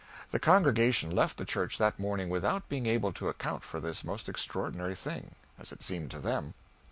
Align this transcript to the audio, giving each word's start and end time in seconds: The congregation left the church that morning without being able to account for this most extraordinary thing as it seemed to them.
The 0.31 0.39
congregation 0.39 1.11
left 1.11 1.37
the 1.37 1.45
church 1.45 1.77
that 1.77 1.99
morning 1.99 2.31
without 2.31 2.67
being 2.67 2.87
able 2.87 3.13
to 3.13 3.29
account 3.29 3.61
for 3.61 3.79
this 3.79 4.03
most 4.03 4.27
extraordinary 4.27 4.95
thing 4.95 5.35
as 5.59 5.71
it 5.71 5.83
seemed 5.83 6.09
to 6.09 6.19
them. 6.19 6.55